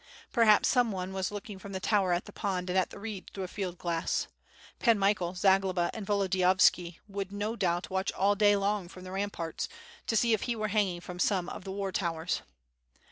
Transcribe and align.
Per 0.33 0.45
haps 0.45 0.67
some 0.67 0.91
one 0.91 1.13
was 1.13 1.29
looking 1.29 1.59
from 1.59 1.73
the 1.73 1.79
tower 1.79 2.11
at 2.11 2.25
the 2.25 2.31
pond 2.31 2.71
and 2.71 2.79
at 2.79 2.89
the 2.89 2.97
reeds 2.97 3.27
through 3.31 3.43
a 3.43 3.47
field 3.47 3.77
glass. 3.77 4.25
Pan 4.79 4.97
Michael, 4.97 5.35
Zagloba, 5.35 5.91
and 5.93 6.07
Vododiyovski 6.07 6.97
would 7.07 7.31
no 7.31 7.55
doubt 7.55 7.91
watch 7.91 8.11
all 8.13 8.33
day 8.33 8.55
long 8.55 8.87
from 8.87 9.03
the 9.03 9.11
ramparts 9.11 9.69
to 10.07 10.15
see 10.15 10.33
if 10.33 10.41
he 10.49 10.55
were 10.55 10.69
hanging 10.69 11.01
from 11.01 11.19
some 11.19 11.47
of 11.49 11.65
the 11.65 11.71
war 11.71 11.91
towers. 11.91 12.41